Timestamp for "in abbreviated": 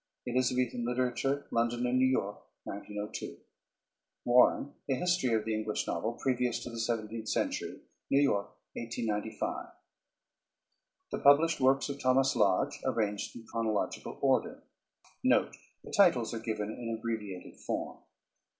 16.71-17.57